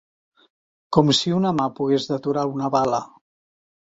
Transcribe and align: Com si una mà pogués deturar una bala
Com 0.95 1.11
si 1.17 1.33
una 1.39 1.51
mà 1.57 1.67
pogués 1.81 2.07
deturar 2.13 2.47
una 2.55 2.71
bala 2.77 3.03